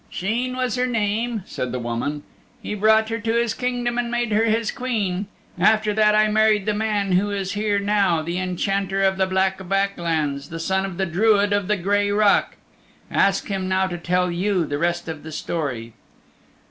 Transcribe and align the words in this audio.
"Sheen 0.09 0.55
was 0.57 0.77
her 0.77 0.87
name," 0.87 1.43
said 1.45 1.71
the 1.71 1.77
woman. 1.77 2.23
"He 2.63 2.73
brought 2.73 3.09
her 3.09 3.19
to 3.19 3.33
his 3.33 3.53
Kingdom, 3.53 3.99
and 3.99 4.09
made 4.09 4.31
her 4.31 4.45
his 4.45 4.71
queen. 4.71 5.27
After 5.59 5.93
that 5.93 6.15
I 6.15 6.27
married 6.27 6.65
the 6.65 6.73
man 6.73 7.11
who 7.11 7.29
is 7.29 7.51
here 7.51 7.77
now 7.77 8.23
the 8.23 8.39
Enchanter 8.39 9.03
of 9.03 9.17
the 9.17 9.27
Black 9.27 9.69
Back 9.69 9.99
Lands, 9.99 10.49
the 10.49 10.59
Son 10.59 10.87
of 10.87 10.97
the 10.97 11.05
Druid 11.05 11.53
of 11.53 11.67
the 11.67 11.77
Gray 11.77 12.09
Rock. 12.09 12.55
Ask 13.11 13.45
him 13.47 13.69
now 13.69 13.85
to 13.85 13.97
tell 13.99 14.31
you 14.31 14.65
the 14.65 14.79
rest 14.79 15.07
of 15.07 15.21
the 15.21 15.31
story." 15.31 15.93